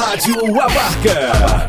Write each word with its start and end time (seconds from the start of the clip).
Rádio 0.00 0.36
Abarca. 0.62 1.68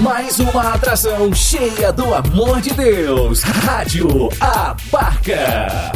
Mais 0.00 0.38
uma 0.38 0.74
atração 0.74 1.34
cheia 1.34 1.92
do 1.92 2.14
amor 2.14 2.60
de 2.60 2.70
Deus. 2.70 3.42
Rádio 3.42 4.28
Abarca. 4.40 5.90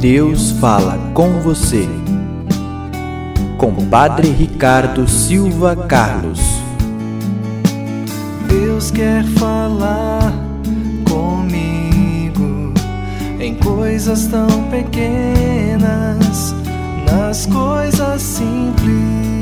Deus 0.00 0.52
fala 0.60 0.96
com 1.12 1.40
você. 1.40 1.88
Com 3.58 3.74
Padre 3.88 4.30
Ricardo 4.30 5.08
Silva 5.08 5.74
Carlos. 5.74 6.38
Deus 8.46 8.92
quer 8.92 9.24
falar 9.24 10.32
comigo 11.04 11.67
em 13.40 13.54
coisas 13.54 14.26
tão 14.26 14.48
pequenas, 14.70 16.54
nas 17.06 17.46
coisas 17.46 18.20
simples. 18.20 19.37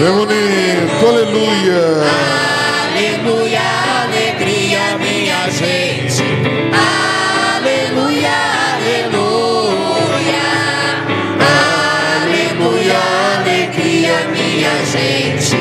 É 0.00 0.10
bonito, 0.12 1.06
aleluia. 1.08 1.82
Aleluia, 2.94 3.60
alegria, 4.04 4.96
minha 4.96 5.50
gente. 5.50 6.22
Aleluia, 7.56 8.30
aleluia. 8.76 10.46
Aleluia, 12.22 13.00
alegria, 13.40 14.18
minha 14.30 14.76
gente. 14.86 15.56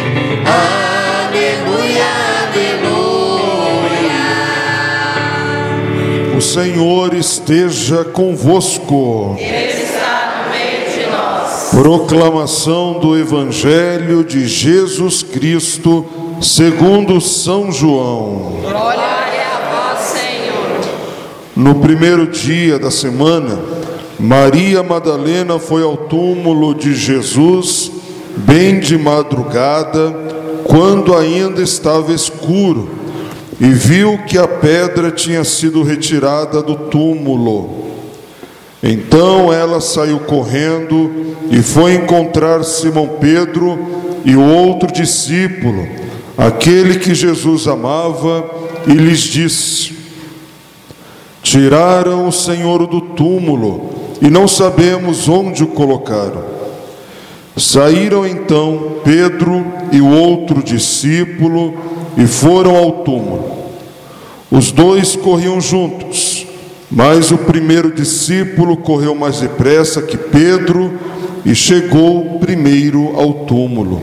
Aleluia, 0.46 2.10
aleluia. 2.54 3.18
O 6.38 6.42
Senhor 6.42 7.16
esteja 7.16 8.04
convosco. 8.06 9.36
Ele 9.40 9.67
Proclamação 11.78 12.94
do 12.94 13.16
Evangelho 13.16 14.24
de 14.24 14.48
Jesus 14.48 15.22
Cristo, 15.22 16.04
segundo 16.42 17.22
São 17.22 17.72
João. 17.72 18.54
Glória 18.64 19.04
a 19.04 19.94
vós, 19.94 20.00
Senhor. 20.08 20.80
No 21.56 21.76
primeiro 21.76 22.26
dia 22.26 22.80
da 22.80 22.90
semana, 22.90 23.60
Maria 24.20 24.82
Madalena 24.82 25.60
foi 25.60 25.84
ao 25.84 25.96
túmulo 25.96 26.74
de 26.74 26.96
Jesus, 26.96 27.92
bem 28.38 28.80
de 28.80 28.98
madrugada, 28.98 30.16
quando 30.64 31.16
ainda 31.16 31.62
estava 31.62 32.12
escuro, 32.12 32.90
e 33.62 33.68
viu 33.68 34.18
que 34.26 34.40
a 34.40 34.48
pedra 34.48 35.12
tinha 35.12 35.44
sido 35.44 35.84
retirada 35.84 36.60
do 36.64 36.76
túmulo. 36.76 37.87
Então 38.82 39.52
ela 39.52 39.82
saiu 39.82 40.20
correndo 40.20 41.36
e 41.50 41.62
foi 41.62 41.96
encontrar 41.96 42.64
Simão 42.64 43.18
Pedro 43.20 43.80
e 44.24 44.36
o 44.36 44.42
outro 44.42 44.92
discípulo, 44.92 45.88
aquele 46.38 47.00
que 47.00 47.16
Jesus 47.16 47.68
amava, 47.68 48.46
e 48.86 48.92
lhes 48.92 49.22
disse: 49.22 49.96
Tiraram 51.42 52.28
o 52.28 52.32
Senhor 52.32 52.86
do 52.88 53.02
túmulo 53.02 53.90
e 54.22 54.30
não 54.30 54.48
sabemos 54.48 55.28
onde 55.28 55.64
o 55.64 55.68
colocaram. 55.68 56.58
Saíram 57.56 58.28
então 58.28 58.98
Pedro 59.04 59.66
e 59.92 60.00
o 60.00 60.08
outro 60.08 60.62
discípulo 60.62 61.74
e 62.18 62.28
foram 62.28 62.76
ao 62.76 62.92
túmulo. 63.04 63.58
Os 64.52 64.72
dois 64.72 65.16
corriam 65.16 65.60
juntos, 65.60 66.37
mas 66.90 67.32
o 67.32 67.38
primeiro 67.38 67.92
discípulo 67.92 68.78
correu 68.78 69.14
mais 69.14 69.40
depressa 69.40 70.02
que 70.02 70.18
Pedro 70.18 70.98
e 71.46 71.54
chegou 71.54 72.40
primeiro 72.40 73.14
ao 73.16 73.46
túmulo. 73.46 74.02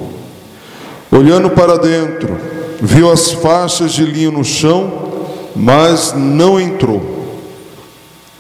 Olhando 1.11 1.51
para 1.51 1.79
dentro, 1.79 2.37
viu 2.81 3.11
as 3.11 3.33
faixas 3.33 3.93
de 3.93 4.05
linho 4.05 4.33
no 4.33 4.45
chão, 4.45 5.13
mas 5.57 6.13
não 6.15 6.61
entrou. 6.61 7.03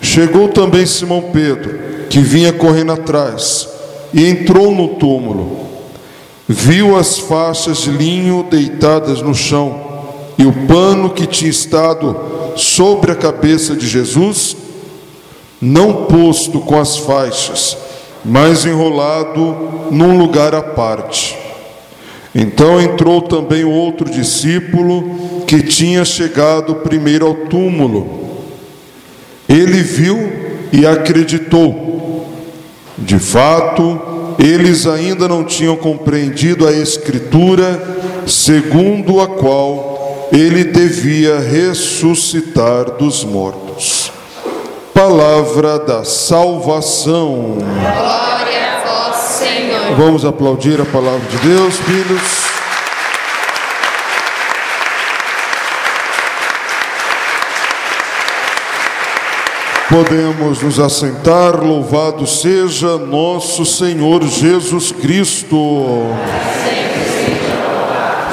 Chegou 0.01 0.49
também 0.49 0.85
Simão 0.85 1.31
Pedro, 1.33 1.79
que 2.11 2.21
vinha 2.21 2.53
correndo 2.53 2.93
atrás, 2.93 3.69
e 4.13 4.27
entrou 4.27 4.75
no 4.75 4.89
túmulo. 4.97 5.65
Viu 6.47 6.97
as 6.97 7.19
faixas 7.19 7.79
de 7.79 7.91
linho 7.91 8.45
deitadas 8.51 9.23
no 9.23 9.35
chão 9.35 9.94
e 10.37 10.45
o 10.45 10.53
pano 10.67 11.11
que 11.11 11.27
tinha 11.27 11.51
estado 11.51 12.17
sobre 12.57 13.13
a 13.13 13.17
cabeça 13.17 13.75
de 13.75 13.87
Jesus, 13.87 14.57
não 15.61 16.05
posto 16.07 16.61
com 16.61 16.79
as 16.79 16.97
faixas, 16.97 17.77
mas 18.25 18.65
enrolado 18.65 19.89
num 19.91 20.19
lugar 20.19 20.55
à 20.55 20.63
parte. 20.63 21.37
Então 22.35 22.81
entrou 22.81 23.23
também 23.23 23.65
o 23.65 23.71
outro 23.71 24.11
discípulo 24.11 25.45
que 25.47 25.63
tinha 25.63 26.05
chegado 26.05 26.75
primeiro 26.77 27.27
ao 27.27 27.35
túmulo. 27.35 28.25
Ele 29.49 29.83
viu 29.83 30.33
e 30.73 30.85
acreditou. 30.85 32.27
De 32.99 33.19
fato, 33.19 34.01
eles 34.39 34.87
ainda 34.87 35.29
não 35.29 35.45
tinham 35.45 35.77
compreendido 35.77 36.67
a 36.67 36.73
Escritura, 36.73 37.81
segundo 38.27 39.21
a 39.21 39.29
qual 39.29 39.94
ele 40.33 40.65
devia 40.65 41.39
ressuscitar 41.39 42.93
dos 42.93 43.25
mortos. 43.25 44.13
Palavra 44.93 45.79
da 45.79 46.05
salvação. 46.05 47.59
Glória 47.59 48.77
a 48.77 48.85
vós, 48.85 49.17
Senhor. 49.17 49.97
Vamos 49.97 50.25
aplaudir 50.25 50.81
a 50.81 50.85
palavra 50.85 51.27
de 51.29 51.39
Deus, 51.39 51.77
filhos. 51.79 52.45
Podemos 59.89 60.63
nos 60.63 60.81
assentar, 60.81 61.63
louvado 61.63 62.27
seja 62.27 62.97
nosso 62.97 63.65
Senhor 63.65 64.23
Jesus 64.25 64.91
Cristo. 64.91 65.57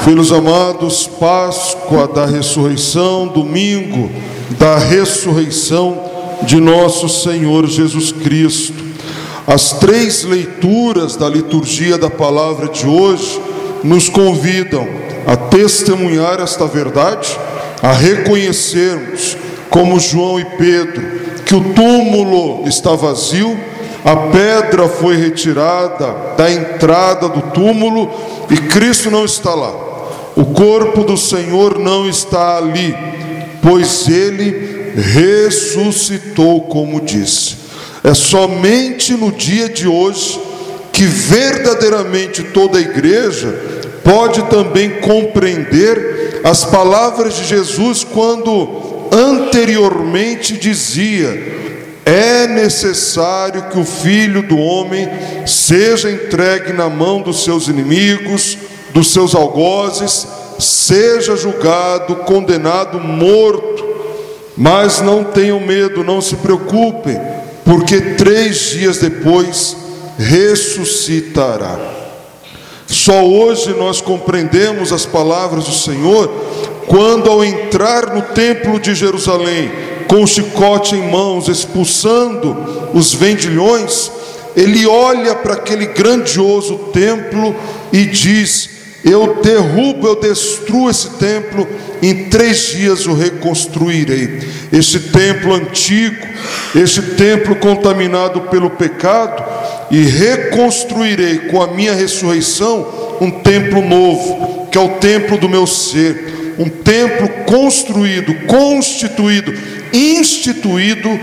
Filhos 0.04 0.32
amados, 0.32 1.06
Páscoa 1.20 2.08
da 2.08 2.26
ressurreição, 2.26 3.28
domingo 3.28 4.10
da 4.58 4.80
ressurreição 4.80 5.96
de 6.42 6.60
nosso 6.60 7.08
Senhor 7.08 7.68
Jesus 7.68 8.12
Cristo. 8.12 8.84
As 9.46 9.74
três 9.74 10.24
leituras 10.24 11.16
da 11.16 11.30
liturgia 11.30 12.00
da 12.00 12.10
palavra 12.10 12.68
de 12.68 12.88
hoje 12.88 13.40
nos 13.84 14.10
convidam 14.10 14.88
a 15.28 15.36
testemunhar 15.36 16.42
esta 16.42 16.66
verdade, 16.66 17.38
a 17.84 17.92
reconhecermos, 17.92 19.38
como 19.70 20.00
João 20.00 20.40
e 20.40 20.46
Pedro, 20.46 21.04
que 21.46 21.54
o 21.54 21.76
túmulo 21.76 22.68
está 22.68 22.96
vazio, 22.96 23.56
a 24.04 24.16
pedra 24.16 24.90
foi 24.90 25.16
retirada 25.16 26.34
da 26.36 26.52
entrada 26.52 27.30
do 27.30 27.42
túmulo 27.52 28.10
e 28.50 28.58
Cristo 28.58 29.12
não 29.12 29.24
está 29.24 29.54
lá. 29.54 29.91
O 30.36 30.46
corpo 30.46 31.04
do 31.04 31.18
Senhor 31.18 31.78
não 31.78 32.08
está 32.08 32.58
ali, 32.58 32.96
pois 33.62 34.08
ele 34.08 34.94
ressuscitou, 34.96 36.62
como 36.62 37.02
disse. 37.02 37.58
É 38.04 38.14
somente 38.14 39.14
no 39.14 39.32
dia 39.32 39.70
de 39.70 39.88
hoje 39.88 40.40
que 40.92 41.04
verdadeiramente 41.04 42.44
toda 42.44 42.78
a 42.78 42.82
igreja 42.82 43.54
pode 44.04 44.42
também 44.44 45.02
compreender 45.02 46.42
as 46.44 46.66
palavras 46.66 47.36
de 47.36 47.46
Jesus 47.46 48.04
quando 48.04 49.10
anteriormente 49.12 50.58
dizia: 50.58 51.62
é 52.06 52.48
necessário 52.48 53.70
que 53.70 53.80
o 53.80 53.86
filho 53.86 54.42
do 54.42 54.58
homem 54.58 55.08
seja 55.46 56.12
entregue 56.12 56.74
na 56.74 56.90
mão 56.90 57.22
dos 57.22 57.44
seus 57.44 57.68
inimigos, 57.68 58.58
dos 58.94 59.12
seus 59.12 59.36
algozes, 59.36 60.28
seja 60.60 61.36
julgado, 61.36 62.18
condenado, 62.18 63.00
morto. 63.00 63.90
Mas 64.56 65.02
não 65.02 65.24
tenham 65.24 65.60
medo, 65.60 66.04
não 66.04 66.22
se 66.22 66.36
preocupem, 66.36 67.20
porque 67.64 68.00
três 68.16 68.72
dias 68.72 68.98
depois 68.98 69.76
ressuscitará. 70.18 71.80
Só 72.86 73.24
hoje 73.24 73.74
nós 73.74 74.02
compreendemos 74.02 74.92
as 74.92 75.06
palavras 75.06 75.64
do 75.64 75.74
Senhor 75.74 76.30
quando, 76.88 77.32
ao 77.32 77.44
entrar 77.44 78.14
no 78.14 78.22
templo 78.22 78.78
de 78.78 78.94
Jerusalém, 78.94 79.72
com 80.08 80.24
o 80.24 80.28
chicote 80.28 80.94
em 80.94 81.10
mãos, 81.10 81.48
expulsando 81.48 82.54
os 82.94 83.14
vendilhões, 83.14 84.12
ele 84.58 84.86
olha 84.86 85.34
para 85.36 85.54
aquele 85.54 85.86
grandioso 85.86 86.76
templo 86.92 87.56
e 87.94 88.06
diz: 88.06 88.70
Eu 89.04 89.40
derrubo, 89.42 90.08
eu 90.08 90.20
destruo 90.20 90.90
esse 90.90 91.12
templo, 91.12 91.68
em 92.02 92.30
três 92.30 92.68
dias 92.68 93.08
o 93.08 93.14
reconstruirei. 93.14 94.40
Esse 94.72 95.00
templo 95.00 95.54
antigo, 95.54 96.28
esse 96.76 97.02
templo 97.02 97.56
contaminado 97.56 98.42
pelo 98.42 98.70
pecado, 98.70 99.44
e 99.90 100.04
reconstruirei 100.04 101.40
com 101.50 101.62
a 101.62 101.68
minha 101.68 101.94
ressurreição 101.94 103.18
um 103.20 103.30
templo 103.30 103.82
novo, 103.82 104.68
que 104.72 104.78
é 104.78 104.82
o 104.82 104.98
templo 105.00 105.38
do 105.38 105.50
meu 105.50 105.68
ser, 105.68 106.56
um 106.58 106.70
templo 106.70 107.28
construído, 107.46 108.34
constituído, 108.46 109.54
instituído 109.92 111.20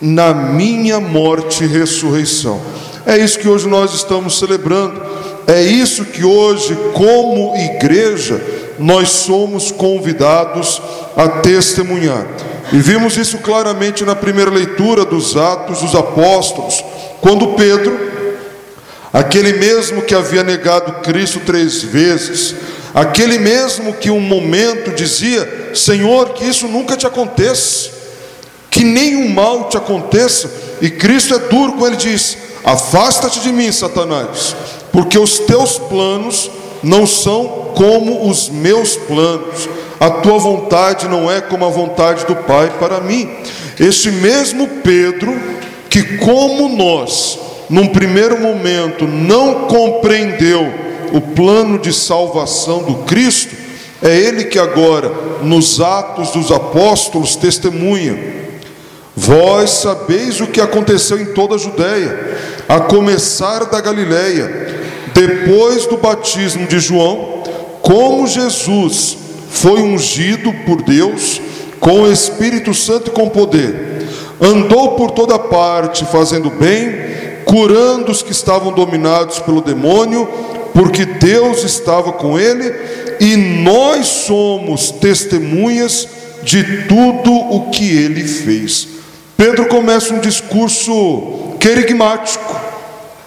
na 0.00 0.32
minha 0.32 0.98
morte 0.98 1.64
e 1.64 1.66
ressurreição. 1.66 2.60
É 3.06 3.16
isso 3.18 3.38
que 3.38 3.48
hoje 3.48 3.68
nós 3.68 3.94
estamos 3.94 4.38
celebrando. 4.38 5.00
É 5.50 5.62
isso 5.64 6.04
que 6.04 6.22
hoje, 6.22 6.78
como 6.94 7.56
igreja, 7.56 8.40
nós 8.78 9.08
somos 9.10 9.72
convidados 9.72 10.80
a 11.16 11.28
testemunhar. 11.28 12.24
E 12.72 12.78
vimos 12.78 13.16
isso 13.16 13.38
claramente 13.38 14.04
na 14.04 14.14
primeira 14.14 14.48
leitura 14.48 15.04
dos 15.04 15.36
Atos 15.36 15.80
dos 15.80 15.96
Apóstolos, 15.96 16.84
quando 17.20 17.54
Pedro, 17.54 17.98
aquele 19.12 19.54
mesmo 19.54 20.02
que 20.02 20.14
havia 20.14 20.44
negado 20.44 21.02
Cristo 21.02 21.40
três 21.44 21.82
vezes, 21.82 22.54
aquele 22.94 23.36
mesmo 23.36 23.94
que 23.94 24.08
um 24.08 24.20
momento 24.20 24.92
dizia: 24.92 25.72
Senhor, 25.74 26.28
que 26.34 26.44
isso 26.44 26.68
nunca 26.68 26.96
te 26.96 27.08
aconteça, 27.08 27.90
que 28.70 28.84
nenhum 28.84 29.30
mal 29.30 29.68
te 29.68 29.76
aconteça, 29.76 30.48
e 30.80 30.88
Cristo 30.90 31.34
é 31.34 31.40
duro 31.40 31.72
com 31.72 31.88
ele 31.88 31.96
diz: 31.96 32.38
Afasta-te 32.62 33.40
de 33.40 33.50
mim, 33.50 33.72
Satanás, 33.72 34.54
porque 34.92 35.18
os 35.18 35.38
teus 35.40 35.78
planos 35.78 36.50
não 36.82 37.06
são 37.06 37.72
como 37.74 38.28
os 38.28 38.48
meus 38.48 38.96
planos, 38.96 39.68
a 39.98 40.10
tua 40.10 40.38
vontade 40.38 41.06
não 41.08 41.30
é 41.30 41.40
como 41.40 41.64
a 41.64 41.68
vontade 41.68 42.24
do 42.24 42.34
Pai 42.34 42.72
para 42.78 43.00
mim. 43.00 43.28
Este 43.78 44.10
mesmo 44.10 44.66
Pedro, 44.82 45.38
que 45.90 46.16
como 46.18 46.68
nós, 46.68 47.38
num 47.68 47.86
primeiro 47.88 48.40
momento, 48.40 49.06
não 49.06 49.66
compreendeu 49.66 50.72
o 51.12 51.20
plano 51.20 51.78
de 51.78 51.92
salvação 51.92 52.82
do 52.82 52.94
Cristo, 53.04 53.54
é 54.02 54.16
ele 54.16 54.44
que 54.44 54.58
agora, 54.58 55.12
nos 55.42 55.80
Atos 55.80 56.30
dos 56.30 56.50
Apóstolos, 56.50 57.36
testemunha. 57.36 58.40
Vós 59.14 59.70
sabeis 59.70 60.40
o 60.40 60.46
que 60.46 60.60
aconteceu 60.60 61.20
em 61.20 61.26
toda 61.26 61.56
a 61.56 61.58
Judéia, 61.58 62.38
a 62.66 62.80
começar 62.80 63.66
da 63.66 63.80
Galiléia, 63.80 64.79
depois 65.14 65.86
do 65.86 65.96
batismo 65.96 66.66
de 66.66 66.78
João, 66.78 67.42
como 67.82 68.26
Jesus 68.26 69.16
foi 69.50 69.80
ungido 69.82 70.52
por 70.64 70.82
Deus 70.82 71.40
com 71.78 72.02
o 72.02 72.12
Espírito 72.12 72.74
Santo 72.74 73.08
e 73.08 73.10
com 73.10 73.28
poder, 73.28 74.06
andou 74.40 74.92
por 74.92 75.10
toda 75.10 75.38
parte 75.38 76.04
fazendo 76.06 76.50
bem, 76.50 76.92
curando 77.44 78.12
os 78.12 78.22
que 78.22 78.32
estavam 78.32 78.72
dominados 78.72 79.38
pelo 79.40 79.60
demônio, 79.60 80.28
porque 80.72 81.04
Deus 81.04 81.64
estava 81.64 82.12
com 82.12 82.38
ele, 82.38 82.72
e 83.18 83.36
nós 83.36 84.06
somos 84.06 84.90
testemunhas 84.90 86.06
de 86.42 86.84
tudo 86.86 87.32
o 87.32 87.70
que 87.70 87.84
ele 87.84 88.24
fez. 88.24 88.88
Pedro 89.36 89.66
começa 89.66 90.14
um 90.14 90.20
discurso 90.20 91.56
querigmático, 91.58 92.59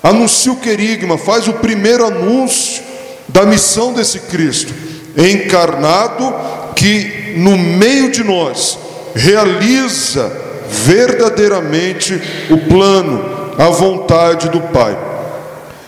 anuncia 0.04 0.52
o 0.52 0.58
querigma, 0.58 1.18
faz 1.18 1.48
o 1.48 1.54
primeiro 1.54 2.06
anúncio 2.06 2.84
da 3.30 3.46
missão 3.46 3.94
desse 3.94 4.20
Cristo 4.20 4.74
encarnado 5.18 6.34
que 6.76 7.36
no 7.38 7.58
meio 7.58 8.12
de 8.12 8.24
nós 8.24 8.78
realiza 9.16 10.32
verdadeiramente 10.70 12.20
o 12.50 12.58
plano, 12.58 13.24
a 13.58 13.70
vontade 13.70 14.50
do 14.50 14.60
Pai. 14.60 14.98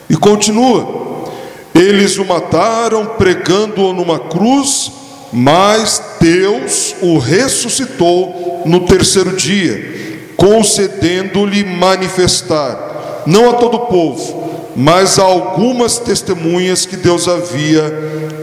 E 0.10 0.16
continua: 0.16 1.26
eles 1.74 2.18
o 2.18 2.26
mataram 2.26 3.06
pregando-o 3.18 3.94
numa 3.94 4.20
cruz, 4.20 4.92
mas 5.34 6.02
Deus 6.20 6.96
o 7.02 7.18
ressuscitou 7.18 8.64
no 8.66 8.82
terceiro 8.82 9.36
dia, 9.36 10.32
concedendo-lhe 10.38 11.64
manifestar, 11.64 12.95
não 13.26 13.50
a 13.50 13.54
todo 13.54 13.76
o 13.76 13.86
povo, 13.88 14.74
mas 14.76 15.18
a 15.18 15.24
algumas 15.24 15.98
testemunhas 15.98 16.86
que 16.86 16.98
Deus 16.98 17.28
havia 17.28 17.84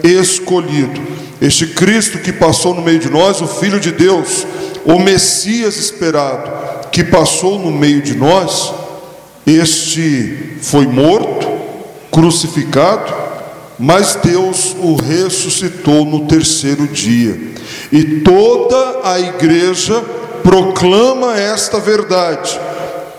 escolhido. 0.03 1.01
Este 1.41 1.67
Cristo 1.67 2.19
que 2.19 2.33
passou 2.33 2.75
no 2.75 2.83
meio 2.83 2.99
de 2.99 3.11
nós, 3.11 3.41
o 3.41 3.47
Filho 3.47 3.81
de 3.81 3.91
Deus, 3.91 4.47
o 4.85 4.99
Messias 4.99 5.77
esperado, 5.77 6.51
que 6.91 7.05
passou 7.05 7.59
no 7.59 7.71
meio 7.71 8.01
de 8.01 8.15
nós, 8.15 8.73
este 9.47 10.57
foi 10.63 10.87
morto, 10.87 11.49
crucificado, 12.11 13.13
mas 13.79 14.17
Deus 14.23 14.77
o 14.81 14.95
ressuscitou 14.95 16.05
no 16.05 16.27
terceiro 16.27 16.87
dia. 16.87 17.37
E 17.91 18.21
toda 18.21 19.01
a 19.03 19.19
igreja 19.19 20.01
proclama 20.43 21.39
esta 21.39 21.81
verdade. 21.81 22.59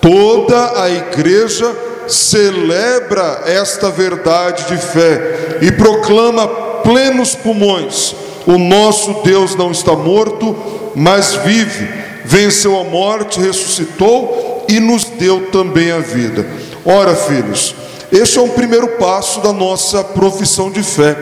Toda 0.04 0.84
a 0.84 0.90
igreja 0.90 1.74
celebra 2.10 3.44
esta 3.46 3.90
verdade 3.90 4.66
de 4.68 4.76
fé 4.76 5.60
e 5.62 5.72
proclama 5.72 6.46
plenos 6.84 7.36
pulmões: 7.36 8.14
o 8.46 8.58
nosso 8.58 9.22
Deus 9.24 9.56
não 9.56 9.72
está 9.72 9.96
morto, 9.96 10.92
mas 10.94 11.36
vive, 11.36 11.88
venceu 12.26 12.78
a 12.78 12.84
morte, 12.84 13.40
ressuscitou 13.40 14.66
e 14.68 14.78
nos 14.82 15.06
deu 15.06 15.50
também 15.52 15.90
a 15.92 16.00
vida. 16.00 16.46
Ora, 16.86 17.16
filhos, 17.16 17.74
este 18.12 18.38
é 18.38 18.42
um 18.42 18.50
primeiro 18.50 18.90
passo 18.98 19.40
da 19.40 19.54
nossa 19.54 20.04
profissão 20.04 20.70
de 20.70 20.84
fé. 20.84 21.16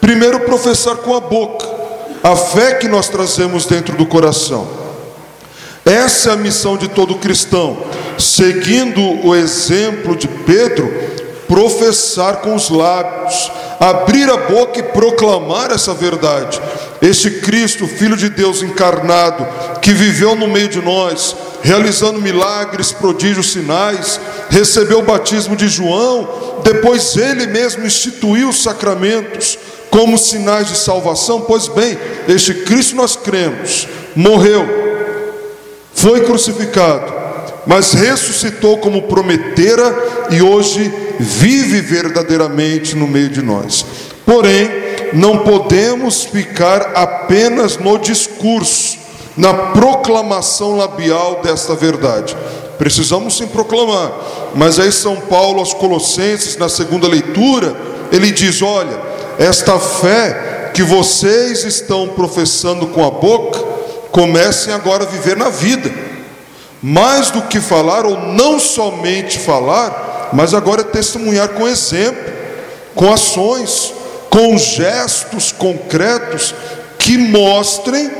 Primeiro, 0.00 0.38
professar 0.40 0.94
com 0.98 1.16
a 1.16 1.20
boca 1.20 1.66
a 2.22 2.36
fé 2.36 2.74
que 2.74 2.86
nós 2.86 3.08
trazemos 3.08 3.66
dentro 3.66 3.96
do 3.96 4.06
coração. 4.06 4.82
Essa 5.84 6.30
é 6.30 6.32
a 6.34 6.36
missão 6.36 6.76
de 6.76 6.86
todo 6.86 7.16
cristão, 7.16 7.76
seguindo 8.24 9.00
o 9.26 9.34
exemplo 9.34 10.16
de 10.16 10.28
Pedro, 10.28 10.92
professar 11.46 12.36
com 12.36 12.54
os 12.54 12.70
lábios, 12.70 13.52
abrir 13.78 14.30
a 14.30 14.36
boca 14.36 14.78
e 14.80 14.82
proclamar 14.82 15.70
essa 15.70 15.92
verdade. 15.92 16.60
Este 17.00 17.30
Cristo, 17.30 17.86
Filho 17.86 18.16
de 18.16 18.30
Deus 18.30 18.62
encarnado, 18.62 19.46
que 19.80 19.92
viveu 19.92 20.34
no 20.34 20.48
meio 20.48 20.68
de 20.68 20.80
nós, 20.80 21.36
realizando 21.62 22.20
milagres, 22.20 22.92
prodígios, 22.92 23.52
sinais, 23.52 24.20
recebeu 24.48 25.00
o 25.00 25.04
batismo 25.04 25.54
de 25.54 25.68
João, 25.68 26.60
depois 26.64 27.16
ele 27.16 27.46
mesmo 27.46 27.84
instituiu 27.84 28.48
os 28.48 28.62
sacramentos 28.62 29.58
como 29.90 30.16
sinais 30.16 30.68
de 30.68 30.76
salvação. 30.78 31.42
Pois 31.42 31.68
bem, 31.68 31.98
este 32.28 32.54
Cristo 32.54 32.96
nós 32.96 33.14
cremos, 33.14 33.86
morreu, 34.16 34.66
foi 35.92 36.20
crucificado, 36.20 37.21
mas 37.66 37.92
ressuscitou 37.92 38.78
como 38.78 39.02
prometera 39.02 40.26
e 40.30 40.42
hoje 40.42 40.92
vive 41.18 41.80
verdadeiramente 41.80 42.96
no 42.96 43.06
meio 43.06 43.28
de 43.28 43.42
nós. 43.42 43.84
Porém, 44.26 44.68
não 45.12 45.38
podemos 45.38 46.24
ficar 46.24 46.92
apenas 46.94 47.76
no 47.76 47.98
discurso, 47.98 48.98
na 49.36 49.52
proclamação 49.54 50.76
labial 50.76 51.40
desta 51.42 51.74
verdade. 51.74 52.36
Precisamos 52.78 53.36
sim 53.36 53.46
proclamar, 53.46 54.12
mas 54.54 54.78
aí 54.78 54.90
São 54.90 55.16
Paulo 55.16 55.60
aos 55.60 55.72
Colossenses, 55.72 56.56
na 56.56 56.68
segunda 56.68 57.06
leitura, 57.06 57.76
ele 58.10 58.32
diz: 58.32 58.60
olha, 58.62 58.98
esta 59.38 59.78
fé 59.78 60.70
que 60.74 60.82
vocês 60.82 61.64
estão 61.64 62.08
professando 62.08 62.88
com 62.88 63.06
a 63.06 63.10
boca, 63.10 63.60
comecem 64.10 64.72
agora 64.72 65.04
a 65.04 65.06
viver 65.06 65.36
na 65.36 65.48
vida 65.48 66.11
mais 66.82 67.30
do 67.30 67.42
que 67.42 67.60
falar, 67.60 68.04
ou 68.04 68.18
não 68.32 68.58
somente 68.58 69.38
falar, 69.38 70.30
mas 70.32 70.52
agora 70.52 70.80
é 70.80 70.84
testemunhar 70.84 71.50
com 71.50 71.68
exemplo, 71.68 72.32
com 72.94 73.12
ações, 73.12 73.92
com 74.28 74.58
gestos 74.58 75.52
concretos 75.52 76.54
que 76.98 77.16
mostrem 77.16 78.10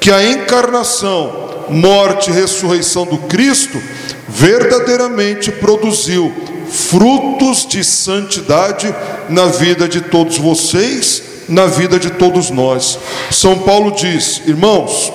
que 0.00 0.10
a 0.10 0.24
encarnação, 0.24 1.64
morte 1.68 2.30
e 2.30 2.32
ressurreição 2.32 3.04
do 3.04 3.18
Cristo 3.18 3.82
verdadeiramente 4.28 5.50
produziu 5.50 6.32
frutos 6.70 7.66
de 7.66 7.82
santidade 7.82 8.94
na 9.28 9.46
vida 9.46 9.88
de 9.88 10.00
todos 10.00 10.38
vocês, 10.38 11.22
na 11.48 11.66
vida 11.66 11.98
de 11.98 12.10
todos 12.10 12.50
nós. 12.50 12.98
São 13.30 13.58
Paulo 13.60 13.92
diz: 13.92 14.42
irmãos, 14.46 15.12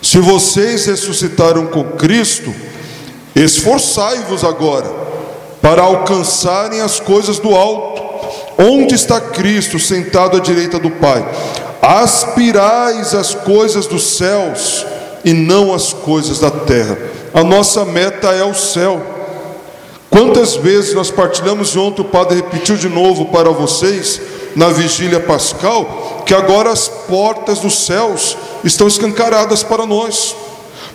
se 0.00 0.18
vocês 0.18 0.86
ressuscitaram 0.86 1.66
com 1.66 1.84
Cristo, 1.92 2.54
esforçai-vos 3.34 4.44
agora 4.44 4.90
para 5.60 5.82
alcançarem 5.82 6.80
as 6.80 7.00
coisas 7.00 7.38
do 7.38 7.54
alto. 7.54 8.06
Onde 8.58 8.94
está 8.94 9.20
Cristo 9.20 9.78
sentado 9.78 10.36
à 10.36 10.40
direita 10.40 10.78
do 10.78 10.90
Pai? 10.90 11.26
Aspirais 11.80 13.14
as 13.14 13.34
coisas 13.34 13.86
dos 13.86 14.16
céus 14.16 14.84
e 15.24 15.32
não 15.32 15.74
as 15.74 15.92
coisas 15.92 16.40
da 16.40 16.50
terra. 16.50 16.98
A 17.34 17.44
nossa 17.44 17.84
meta 17.84 18.28
é 18.28 18.44
o 18.44 18.54
céu. 18.54 19.00
Quantas 20.10 20.56
vezes 20.56 20.94
nós 20.94 21.10
partilhamos 21.10 21.76
ontem 21.76 22.02
o 22.02 22.06
Padre 22.06 22.36
repetiu 22.36 22.76
de 22.76 22.88
novo 22.88 23.26
para 23.26 23.50
vocês 23.50 24.20
na 24.56 24.68
vigília 24.68 25.20
pascal 25.20 26.22
que 26.24 26.34
agora 26.34 26.70
as 26.70 26.88
portas 26.88 27.60
dos 27.60 27.86
céus 27.86 28.36
estão 28.64 28.86
escancaradas 28.86 29.62
para 29.62 29.86
nós. 29.86 30.34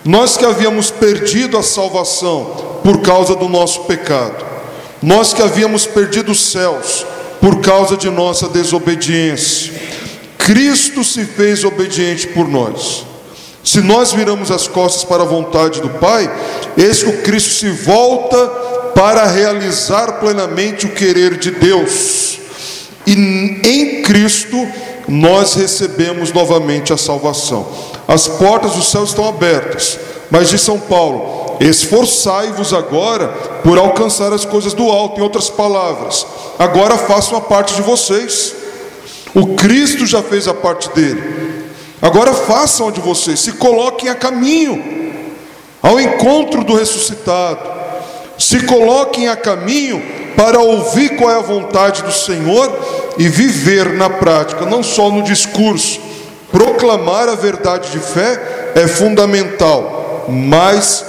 Nós 0.03 0.35
que 0.35 0.45
havíamos 0.45 0.91
perdido 0.91 1.57
a 1.57 1.63
salvação 1.63 2.79
por 2.83 3.01
causa 3.01 3.35
do 3.35 3.47
nosso 3.47 3.83
pecado, 3.85 4.45
nós 5.01 5.33
que 5.33 5.41
havíamos 5.41 5.85
perdido 5.85 6.31
os 6.31 6.51
céus 6.51 7.05
por 7.39 7.61
causa 7.61 7.95
de 7.95 8.09
nossa 8.09 8.47
desobediência, 8.47 9.73
Cristo 10.37 11.03
se 11.03 11.25
fez 11.25 11.63
obediente 11.63 12.27
por 12.27 12.47
nós. 12.47 13.05
Se 13.63 13.79
nós 13.79 14.11
viramos 14.11 14.51
as 14.51 14.67
costas 14.67 15.05
para 15.05 15.23
a 15.23 15.25
vontade 15.25 15.79
do 15.79 15.89
Pai, 15.89 16.29
eis 16.77 17.01
que 17.01 17.09
o 17.09 17.21
Cristo 17.21 17.51
se 17.51 17.69
volta 17.69 18.47
para 18.93 19.25
realizar 19.25 20.19
plenamente 20.19 20.85
o 20.85 20.91
querer 20.91 21.37
de 21.37 21.51
Deus. 21.51 22.39
E 23.07 23.13
em 23.13 24.01
Cristo 24.01 24.57
nós 25.07 25.53
recebemos 25.53 26.31
novamente 26.31 26.93
a 26.93 26.97
salvação. 26.97 27.67
As 28.07 28.27
portas 28.27 28.73
do 28.73 28.83
céu 28.83 29.03
estão 29.03 29.27
abertas, 29.27 29.99
mas 30.29 30.49
diz 30.49 30.61
São 30.61 30.79
Paulo: 30.79 31.57
esforçai-vos 31.59 32.73
agora 32.73 33.27
por 33.63 33.77
alcançar 33.77 34.31
as 34.33 34.45
coisas 34.45 34.73
do 34.73 34.89
alto. 34.89 35.19
Em 35.19 35.23
outras 35.23 35.49
palavras, 35.49 36.25
agora 36.57 36.97
façam 36.97 37.37
a 37.37 37.41
parte 37.41 37.75
de 37.75 37.81
vocês. 37.81 38.55
O 39.35 39.55
Cristo 39.55 40.05
já 40.05 40.21
fez 40.21 40.47
a 40.47 40.53
parte 40.53 40.89
dele. 40.89 41.63
Agora 42.01 42.33
façam 42.33 42.89
a 42.89 42.91
de 42.91 42.99
vocês, 42.99 43.39
se 43.39 43.53
coloquem 43.53 44.09
a 44.09 44.15
caminho 44.15 45.03
ao 45.81 45.99
encontro 45.99 46.63
do 46.63 46.75
ressuscitado. 46.75 47.71
Se 48.37 48.63
coloquem 48.63 49.27
a 49.27 49.35
caminho 49.35 50.01
para 50.35 50.59
ouvir 50.59 51.15
qual 51.17 51.31
é 51.31 51.35
a 51.35 51.41
vontade 51.41 52.01
do 52.01 52.11
Senhor 52.11 52.67
e 53.17 53.27
viver 53.27 53.93
na 53.93 54.09
prática, 54.09 54.65
não 54.65 54.83
só 54.83 55.09
no 55.09 55.23
discurso. 55.23 55.99
Proclamar 56.51 57.29
a 57.29 57.35
verdade 57.35 57.91
de 57.91 57.99
fé 57.99 58.71
é 58.75 58.87
fundamental, 58.87 60.25
mas 60.29 61.05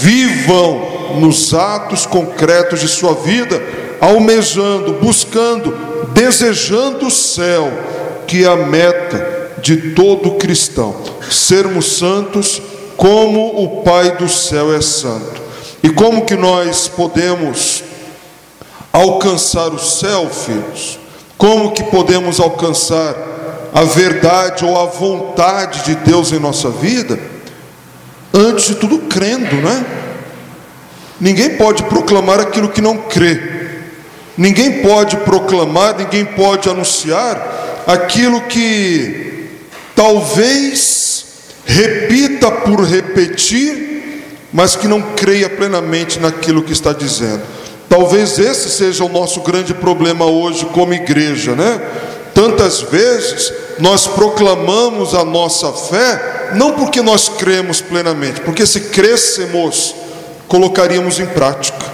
vivam 0.00 1.18
nos 1.18 1.52
atos 1.52 2.06
concretos 2.06 2.80
de 2.80 2.88
sua 2.88 3.14
vida, 3.14 3.62
almejando, 4.00 4.94
buscando 4.94 5.92
desejando 6.12 7.06
o 7.06 7.10
céu, 7.10 7.70
que 8.26 8.44
é 8.44 8.48
a 8.48 8.56
meta 8.56 9.52
de 9.58 9.92
todo 9.92 10.32
cristão, 10.32 10.94
sermos 11.30 11.96
santos 11.96 12.60
como 12.96 13.62
o 13.62 13.82
Pai 13.82 14.16
do 14.16 14.28
céu 14.28 14.74
é 14.74 14.80
santo. 14.80 15.40
E 15.82 15.90
como 15.90 16.24
que 16.24 16.36
nós 16.36 16.88
podemos 16.88 17.82
alcançar 18.92 19.72
o 19.72 19.78
céu, 19.78 20.28
filhos? 20.30 20.98
Como 21.42 21.72
que 21.72 21.82
podemos 21.82 22.38
alcançar 22.38 23.16
a 23.74 23.82
verdade 23.82 24.64
ou 24.64 24.80
a 24.80 24.86
vontade 24.86 25.82
de 25.86 25.96
Deus 25.96 26.30
em 26.30 26.38
nossa 26.38 26.70
vida? 26.70 27.18
Antes 28.32 28.66
de 28.66 28.76
tudo, 28.76 29.00
crendo, 29.08 29.56
né? 29.56 29.84
Ninguém 31.20 31.56
pode 31.56 31.82
proclamar 31.82 32.38
aquilo 32.38 32.68
que 32.68 32.80
não 32.80 32.96
crê. 32.96 33.42
Ninguém 34.38 34.82
pode 34.82 35.16
proclamar, 35.16 35.96
ninguém 35.98 36.24
pode 36.24 36.68
anunciar 36.68 37.82
aquilo 37.88 38.42
que 38.42 39.50
talvez 39.96 41.24
repita 41.66 42.52
por 42.52 42.84
repetir, 42.84 44.28
mas 44.52 44.76
que 44.76 44.86
não 44.86 45.02
creia 45.16 45.50
plenamente 45.50 46.20
naquilo 46.20 46.62
que 46.62 46.72
está 46.72 46.92
dizendo. 46.92 47.42
Talvez 47.92 48.38
esse 48.38 48.70
seja 48.70 49.04
o 49.04 49.08
nosso 49.10 49.42
grande 49.42 49.74
problema 49.74 50.24
hoje 50.24 50.64
como 50.64 50.94
igreja, 50.94 51.54
né? 51.54 51.78
Tantas 52.34 52.80
vezes 52.80 53.52
nós 53.78 54.06
proclamamos 54.06 55.14
a 55.14 55.26
nossa 55.26 55.70
fé, 55.70 56.52
não 56.54 56.72
porque 56.72 57.02
nós 57.02 57.28
cremos 57.28 57.82
plenamente, 57.82 58.40
porque 58.40 58.64
se 58.64 58.80
crescemos, 58.80 59.94
colocaríamos 60.48 61.20
em 61.20 61.26
prática. 61.26 61.84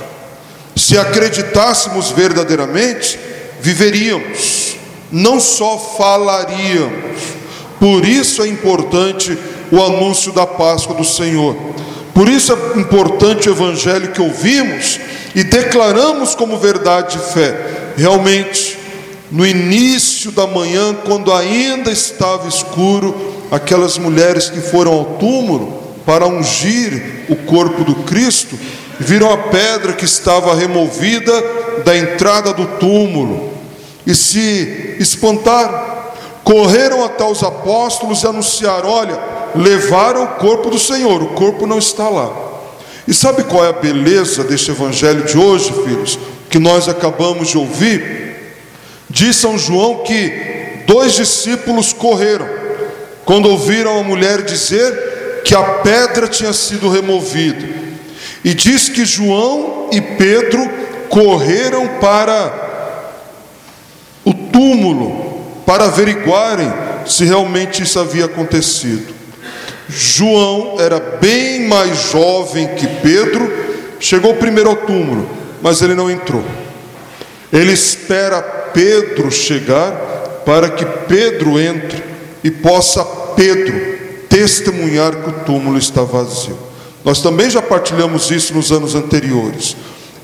Se 0.76 0.96
acreditássemos 0.96 2.12
verdadeiramente, 2.12 3.18
viveríamos, 3.60 4.76
não 5.10 5.40
só 5.40 5.76
falaríamos. 5.98 7.22
Por 7.80 8.06
isso 8.06 8.40
é 8.44 8.46
importante 8.46 9.36
o 9.72 9.82
anúncio 9.82 10.30
da 10.30 10.46
Páscoa 10.46 10.94
do 10.94 11.04
Senhor. 11.04 11.56
Por 12.18 12.28
isso 12.28 12.52
é 12.52 12.80
importante 12.80 13.48
o 13.48 13.52
evangelho 13.52 14.10
que 14.10 14.20
ouvimos 14.20 14.98
e 15.36 15.44
declaramos 15.44 16.34
como 16.34 16.58
verdade 16.58 17.16
de 17.16 17.32
fé. 17.32 17.92
Realmente, 17.96 18.76
no 19.30 19.46
início 19.46 20.32
da 20.32 20.44
manhã, 20.44 20.96
quando 21.04 21.32
ainda 21.32 21.92
estava 21.92 22.48
escuro, 22.48 23.46
aquelas 23.52 23.98
mulheres 23.98 24.50
que 24.50 24.60
foram 24.60 24.94
ao 24.94 25.04
túmulo 25.04 25.80
para 26.04 26.26
ungir 26.26 27.26
o 27.28 27.36
corpo 27.36 27.84
do 27.84 27.94
Cristo, 28.02 28.58
viram 28.98 29.32
a 29.32 29.38
pedra 29.38 29.92
que 29.92 30.04
estava 30.04 30.56
removida 30.56 31.32
da 31.84 31.96
entrada 31.96 32.52
do 32.52 32.66
túmulo 32.80 33.52
e 34.04 34.12
se 34.12 34.96
espantaram. 34.98 35.86
Correram 36.42 37.04
até 37.04 37.22
os 37.22 37.44
apóstolos 37.44 38.24
e 38.24 38.26
anunciaram: 38.26 38.88
Olha, 38.90 39.37
levaram 39.54 40.24
o 40.24 40.28
corpo 40.36 40.70
do 40.70 40.78
Senhor, 40.78 41.22
o 41.22 41.28
corpo 41.28 41.66
não 41.66 41.78
está 41.78 42.08
lá. 42.08 42.30
E 43.06 43.14
sabe 43.14 43.44
qual 43.44 43.64
é 43.64 43.70
a 43.70 43.72
beleza 43.72 44.44
deste 44.44 44.70
evangelho 44.70 45.24
de 45.24 45.38
hoje, 45.38 45.72
filhos, 45.72 46.18
que 46.50 46.58
nós 46.58 46.88
acabamos 46.88 47.48
de 47.48 47.56
ouvir? 47.58 48.28
Diz 49.08 49.36
São 49.36 49.56
João 49.56 50.02
que 50.04 50.82
dois 50.86 51.14
discípulos 51.14 51.92
correram 51.92 52.46
quando 53.24 53.48
ouviram 53.48 53.98
a 53.98 54.02
mulher 54.02 54.42
dizer 54.42 55.42
que 55.44 55.54
a 55.54 55.62
pedra 55.62 56.28
tinha 56.28 56.52
sido 56.52 56.90
removida. 56.90 57.66
E 58.44 58.52
diz 58.52 58.88
que 58.88 59.04
João 59.04 59.88
e 59.90 60.00
Pedro 60.00 60.68
correram 61.08 61.88
para 62.00 62.68
o 64.24 64.32
túmulo 64.32 65.62
para 65.64 65.84
averiguarem 65.84 66.70
se 67.06 67.24
realmente 67.24 67.82
isso 67.82 67.98
havia 67.98 68.26
acontecido. 68.26 69.17
João 69.88 70.76
era 70.78 71.00
bem 71.00 71.66
mais 71.66 72.10
jovem 72.10 72.68
que 72.74 72.86
Pedro, 72.86 73.50
chegou 73.98 74.34
primeiro 74.34 74.70
ao 74.70 74.76
túmulo, 74.76 75.28
mas 75.62 75.80
ele 75.80 75.94
não 75.94 76.10
entrou. 76.10 76.44
Ele 77.52 77.72
espera 77.72 78.42
Pedro 78.42 79.30
chegar 79.30 79.92
para 80.44 80.68
que 80.70 80.84
Pedro 80.84 81.58
entre 81.58 82.02
e 82.44 82.50
possa 82.50 83.04
Pedro 83.34 83.98
testemunhar 84.28 85.16
que 85.16 85.30
o 85.30 85.44
túmulo 85.44 85.78
está 85.78 86.02
vazio. 86.02 86.58
Nós 87.04 87.22
também 87.22 87.48
já 87.48 87.62
partilhamos 87.62 88.30
isso 88.30 88.54
nos 88.54 88.70
anos 88.70 88.94
anteriores. 88.94 89.76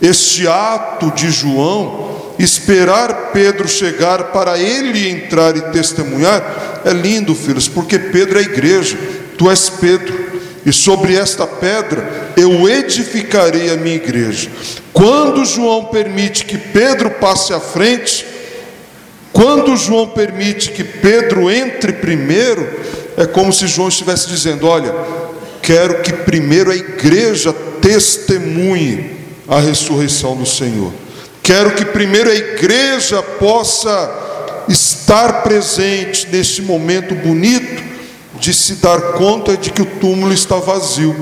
Este 0.03 0.47
ato 0.47 1.11
de 1.13 1.31
João, 1.31 2.14
esperar 2.39 3.31
Pedro 3.33 3.69
chegar 3.69 4.25
para 4.25 4.59
ele 4.59 5.09
entrar 5.09 5.57
e 5.57 5.61
testemunhar, 5.73 6.83
é 6.85 6.93
lindo, 6.93 7.35
filhos, 7.35 7.69
porque 7.69 7.99
Pedro 7.99 8.39
é 8.39 8.43
a 8.43 8.45
igreja, 8.45 8.97
tu 9.39 9.51
és 9.51 9.69
Pedro, 9.71 10.25
e 10.67 10.73
sobre 10.73 11.15
esta 11.15 11.47
pedra 11.47 12.33
eu 12.37 12.69
edificarei 12.69 13.71
a 13.71 13.77
minha 13.77 13.97
igreja. 13.97 14.51
Quando 14.93 15.45
João 15.45 15.87
permite 15.87 16.45
que 16.45 16.57
Pedro 16.57 17.11
passe 17.11 17.53
à 17.53 17.61
frente, 17.61 18.25
quando 19.33 19.77
João 19.77 20.09
permite 20.09 20.71
que 20.71 20.85
Pedro 20.85 21.51
entre 21.51 21.93
primeiro, 21.93 22.67
é 23.17 23.27
como 23.27 23.53
se 23.53 23.67
João 23.67 23.89
estivesse 23.89 24.29
dizendo: 24.29 24.67
Olha, 24.67 24.95
quero 25.61 26.03
que 26.03 26.13
primeiro 26.13 26.71
a 26.71 26.77
igreja 26.77 27.53
testemunhe 27.81 29.11
a 29.47 29.61
ressurreição 29.61 30.37
do 30.37 30.47
Senhor. 30.47 30.93
Quero 31.45 31.75
que 31.75 31.85
primeiro 31.85 32.31
a 32.31 32.35
igreja 32.35 33.23
possa 33.23 34.65
estar 34.67 35.43
presente 35.43 36.27
neste 36.33 36.63
momento 36.63 37.15
bonito 37.15 37.85
de 38.41 38.55
se 38.55 38.77
dar 38.77 39.13
conta 39.13 39.55
de 39.55 39.71
que 39.71 39.83
o 39.83 39.87
túmulo 40.01 40.33
está 40.33 40.57
vazio, 40.57 41.15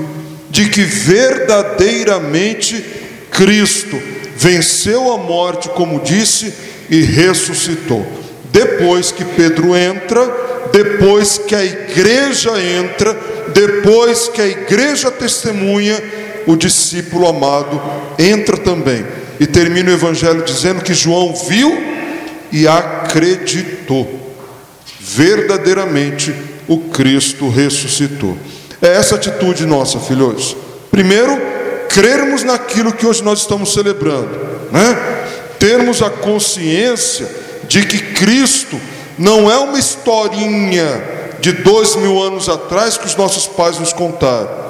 de 0.49 0.69
que 0.69 0.85
verdadeiramente 0.85 2.85
Cristo 3.31 4.01
venceu 4.37 5.11
a 5.11 5.17
morte, 5.17 5.67
como 5.67 5.99
disse, 5.99 6.53
e 6.89 7.01
ressuscitou. 7.01 8.07
Depois 8.45 9.11
que 9.11 9.25
Pedro 9.25 9.75
entra, 9.75 10.25
depois 10.71 11.37
que 11.37 11.53
a 11.53 11.65
igreja 11.65 12.51
entra, 12.61 13.13
depois 13.53 14.29
que 14.29 14.39
a 14.39 14.47
igreja 14.47 15.11
testemunha, 15.11 16.01
o 16.47 16.55
discípulo 16.55 17.27
amado 17.27 17.81
entra 18.17 18.55
também. 18.55 19.05
E 19.39 19.47
termina 19.47 19.89
o 19.89 19.93
evangelho 19.93 20.43
dizendo 20.43 20.81
que 20.81 20.93
João 20.93 21.33
viu 21.35 21.75
e 22.51 22.67
acreditou. 22.67 24.35
Verdadeiramente 24.99 26.33
o 26.67 26.77
Cristo 26.77 27.49
ressuscitou. 27.49 28.37
É 28.81 28.95
essa 28.95 29.15
atitude 29.15 29.65
nossa, 29.65 29.99
filhos. 29.99 30.55
Primeiro, 30.91 31.37
crermos 31.89 32.43
naquilo 32.43 32.93
que 32.93 33.05
hoje 33.05 33.23
nós 33.23 33.39
estamos 33.39 33.73
celebrando, 33.73 34.29
né? 34.71 35.27
Termos 35.59 36.01
a 36.01 36.09
consciência 36.09 37.27
de 37.67 37.85
que 37.85 37.99
Cristo 38.13 38.79
não 39.17 39.49
é 39.49 39.57
uma 39.57 39.79
historinha 39.79 41.11
de 41.39 41.51
dois 41.51 41.95
mil 41.95 42.21
anos 42.21 42.49
atrás 42.49 42.97
que 42.97 43.05
os 43.05 43.15
nossos 43.15 43.47
pais 43.47 43.79
nos 43.79 43.93
contaram 43.93 44.62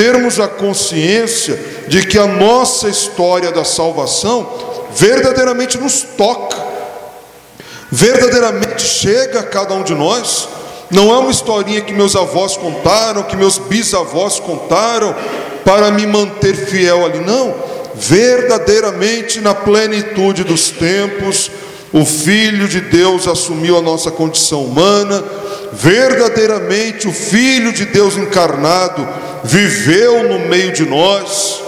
termos 0.00 0.40
a 0.40 0.48
consciência 0.48 1.60
de 1.86 2.06
que 2.06 2.18
a 2.18 2.26
nossa 2.26 2.88
história 2.88 3.52
da 3.52 3.64
salvação 3.64 4.48
verdadeiramente 4.96 5.76
nos 5.76 6.00
toca, 6.16 6.56
verdadeiramente 7.92 8.80
chega 8.80 9.40
a 9.40 9.42
cada 9.42 9.74
um 9.74 9.82
de 9.82 9.94
nós. 9.94 10.48
Não 10.90 11.12
é 11.12 11.18
uma 11.18 11.30
historinha 11.30 11.82
que 11.82 11.92
meus 11.92 12.16
avós 12.16 12.56
contaram, 12.56 13.24
que 13.24 13.36
meus 13.36 13.58
bisavós 13.58 14.40
contaram 14.40 15.14
para 15.66 15.90
me 15.90 16.06
manter 16.06 16.54
fiel 16.54 17.04
ali, 17.04 17.18
não. 17.18 17.54
Verdadeiramente 17.94 19.38
na 19.42 19.54
plenitude 19.54 20.44
dos 20.44 20.70
tempos, 20.70 21.50
o 21.92 22.06
Filho 22.06 22.66
de 22.66 22.80
Deus 22.80 23.28
assumiu 23.28 23.76
a 23.76 23.82
nossa 23.82 24.10
condição 24.10 24.64
humana, 24.64 25.22
verdadeiramente 25.72 27.06
o 27.06 27.12
Filho 27.12 27.72
de 27.72 27.84
Deus 27.86 28.16
encarnado 28.16 29.06
viveu 29.44 30.28
no 30.28 30.48
meio 30.48 30.72
de 30.72 30.84
nós, 30.84 31.60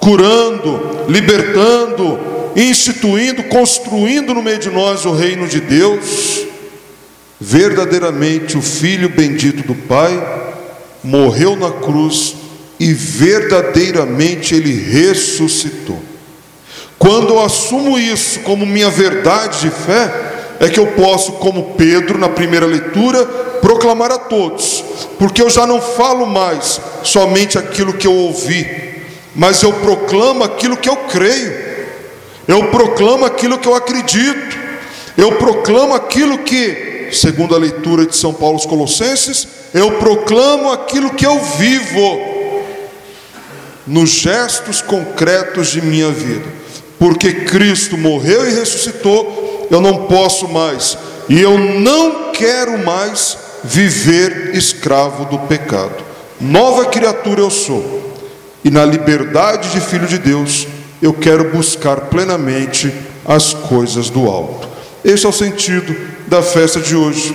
curando, 0.00 1.06
libertando, 1.08 2.18
instituindo, 2.56 3.44
construindo 3.44 4.34
no 4.34 4.42
meio 4.42 4.58
de 4.58 4.70
nós 4.70 5.04
o 5.04 5.12
reino 5.12 5.46
de 5.46 5.60
Deus. 5.60 6.46
Verdadeiramente 7.40 8.56
o 8.56 8.62
Filho 8.62 9.08
bendito 9.08 9.66
do 9.66 9.74
Pai 9.74 10.20
morreu 11.02 11.56
na 11.56 11.70
cruz 11.70 12.34
e 12.80 12.92
verdadeiramente 12.92 14.54
ele 14.54 14.72
ressuscitou. 14.72 16.02
Quando 16.98 17.34
eu 17.34 17.40
assumo 17.40 17.98
isso 17.98 18.40
como 18.40 18.66
minha 18.66 18.90
verdade 18.90 19.60
de 19.60 19.70
fé, 19.70 20.37
é 20.60 20.68
que 20.68 20.80
eu 20.80 20.86
posso, 20.88 21.32
como 21.32 21.74
Pedro 21.74 22.18
na 22.18 22.28
primeira 22.28 22.66
leitura, 22.66 23.24
proclamar 23.60 24.10
a 24.10 24.18
todos, 24.18 24.84
porque 25.18 25.42
eu 25.42 25.50
já 25.50 25.66
não 25.66 25.80
falo 25.80 26.26
mais 26.26 26.80
somente 27.02 27.58
aquilo 27.58 27.94
que 27.94 28.06
eu 28.06 28.12
ouvi, 28.12 28.66
mas 29.34 29.62
eu 29.62 29.72
proclamo 29.72 30.44
aquilo 30.44 30.76
que 30.76 30.88
eu 30.88 30.96
creio, 30.96 31.68
eu 32.46 32.68
proclamo 32.70 33.24
aquilo 33.24 33.58
que 33.58 33.68
eu 33.68 33.74
acredito, 33.74 34.58
eu 35.16 35.32
proclamo 35.32 35.94
aquilo 35.94 36.38
que, 36.38 37.08
segundo 37.12 37.54
a 37.54 37.58
leitura 37.58 38.06
de 38.06 38.16
São 38.16 38.32
Paulo 38.32 38.54
aos 38.54 38.66
Colossenses, 38.66 39.46
eu 39.74 39.92
proclamo 39.92 40.72
aquilo 40.72 41.10
que 41.10 41.26
eu 41.26 41.38
vivo 41.40 42.20
nos 43.86 44.10
gestos 44.10 44.80
concretos 44.80 45.68
de 45.68 45.80
minha 45.80 46.10
vida 46.10 46.58
porque 46.98 47.32
Cristo 47.32 47.96
morreu 47.96 48.48
e 48.48 48.54
ressuscitou, 48.54 49.47
eu 49.70 49.80
não 49.80 50.06
posso 50.06 50.48
mais, 50.48 50.96
e 51.28 51.40
eu 51.40 51.58
não 51.58 52.32
quero 52.32 52.84
mais 52.84 53.36
viver 53.62 54.54
escravo 54.54 55.24
do 55.26 55.38
pecado. 55.40 56.04
Nova 56.40 56.86
criatura 56.86 57.40
eu 57.40 57.50
sou, 57.50 58.14
e 58.64 58.70
na 58.70 58.84
liberdade 58.84 59.70
de 59.70 59.80
filho 59.80 60.06
de 60.06 60.18
Deus, 60.18 60.66
eu 61.00 61.12
quero 61.12 61.50
buscar 61.50 62.02
plenamente 62.02 62.92
as 63.24 63.52
coisas 63.54 64.10
do 64.10 64.28
alto. 64.28 64.68
Este 65.04 65.26
é 65.26 65.28
o 65.28 65.32
sentido 65.32 65.94
da 66.26 66.42
festa 66.42 66.80
de 66.80 66.96
hoje. 66.96 67.34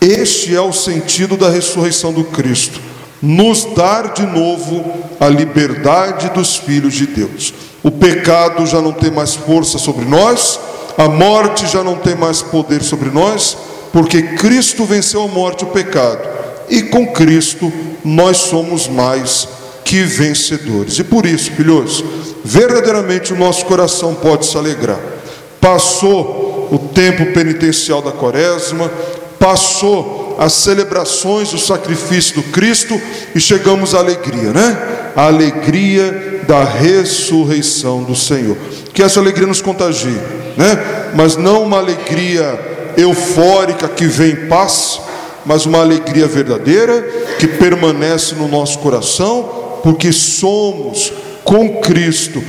Este 0.00 0.54
é 0.54 0.60
o 0.60 0.72
sentido 0.72 1.36
da 1.36 1.48
ressurreição 1.48 2.12
do 2.12 2.24
Cristo 2.24 2.80
nos 3.20 3.64
dar 3.64 4.12
de 4.12 4.24
novo 4.24 4.94
a 5.18 5.28
liberdade 5.28 6.30
dos 6.30 6.56
filhos 6.56 6.94
de 6.94 7.06
Deus. 7.06 7.52
O 7.82 7.90
pecado 7.90 8.66
já 8.66 8.80
não 8.80 8.92
tem 8.92 9.10
mais 9.10 9.34
força 9.34 9.78
sobre 9.78 10.04
nós, 10.04 10.58
a 10.98 11.08
morte 11.08 11.64
já 11.68 11.84
não 11.84 11.94
tem 11.94 12.16
mais 12.16 12.42
poder 12.42 12.82
sobre 12.82 13.08
nós, 13.08 13.56
porque 13.92 14.20
Cristo 14.20 14.84
venceu 14.84 15.22
a 15.22 15.28
morte 15.28 15.62
e 15.62 15.68
o 15.68 15.70
pecado, 15.70 16.28
e 16.68 16.82
com 16.82 17.06
Cristo 17.12 17.72
nós 18.04 18.38
somos 18.38 18.88
mais 18.88 19.46
que 19.84 20.02
vencedores. 20.02 20.98
E 20.98 21.04
por 21.04 21.24
isso, 21.24 21.52
filhos, 21.52 22.04
verdadeiramente 22.44 23.32
o 23.32 23.38
nosso 23.38 23.64
coração 23.64 24.12
pode 24.16 24.44
se 24.44 24.58
alegrar. 24.58 24.98
Passou 25.60 26.68
o 26.72 26.78
tempo 26.78 27.32
penitencial 27.32 28.02
da 28.02 28.10
quaresma, 28.10 28.90
passou 29.38 30.36
as 30.36 30.52
celebrações 30.52 31.52
do 31.52 31.58
sacrifício 31.58 32.34
do 32.34 32.42
Cristo 32.50 33.00
e 33.36 33.40
chegamos 33.40 33.94
à 33.94 33.98
alegria, 33.98 34.52
né? 34.52 35.12
A 35.14 35.26
alegria 35.26 36.42
da 36.46 36.64
ressurreição 36.64 38.02
do 38.02 38.16
Senhor. 38.16 38.56
Que 38.98 39.02
essa 39.04 39.20
alegria 39.20 39.46
nos 39.46 39.62
contagie, 39.62 40.18
né? 40.56 41.12
Mas 41.14 41.36
não 41.36 41.62
uma 41.62 41.78
alegria 41.78 42.58
eufórica 42.96 43.86
que 43.86 44.06
vem 44.06 44.32
em 44.32 44.48
paz, 44.48 45.00
mas 45.46 45.64
uma 45.66 45.78
alegria 45.78 46.26
verdadeira 46.26 47.00
que 47.38 47.46
permanece 47.46 48.34
no 48.34 48.48
nosso 48.48 48.80
coração, 48.80 49.78
porque 49.84 50.12
somos 50.12 51.12
com 51.44 51.80
Cristo 51.80 52.42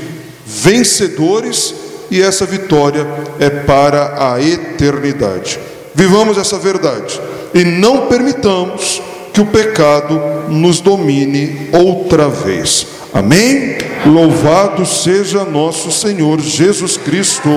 vencedores 0.43 1.75
e 2.09 2.19
essa 2.19 2.47
vitória 2.47 3.05
é 3.39 3.51
para 3.51 4.33
a 4.33 4.41
eternidade. 4.41 5.59
Vivamos 5.93 6.35
essa 6.35 6.57
verdade 6.57 7.21
e 7.53 7.63
não 7.63 8.07
permitamos 8.07 8.99
que 9.31 9.39
o 9.39 9.45
pecado 9.45 10.19
nos 10.49 10.81
domine 10.81 11.69
outra 11.71 12.27
vez. 12.27 12.87
Amém? 13.13 13.77
Louvado 14.05 14.85
seja 14.85 15.43
nosso 15.43 15.91
Senhor 15.91 16.39
Jesus 16.39 16.95
Cristo. 16.95 17.49